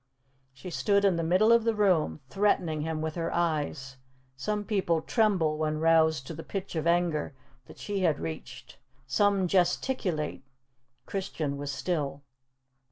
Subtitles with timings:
[0.51, 3.97] She stood in the middle of the room, threatening him with her eyes.
[4.35, 7.35] Some people tremble when roused to the pitch of anger
[7.67, 10.41] that she had reached; some gesticulate;
[11.05, 12.23] Christian was still.